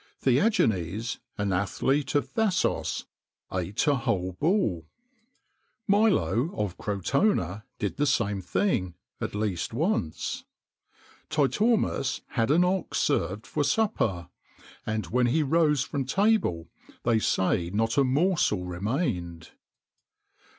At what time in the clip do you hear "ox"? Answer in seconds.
12.63-12.97